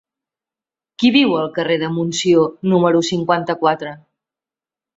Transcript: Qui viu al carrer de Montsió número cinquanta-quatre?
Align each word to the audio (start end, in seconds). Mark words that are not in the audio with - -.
Qui 1.03 1.11
viu 1.15 1.35
al 1.41 1.51
carrer 1.59 1.77
de 1.85 1.91
Montsió 1.99 2.47
número 2.73 3.05
cinquanta-quatre? 3.13 3.95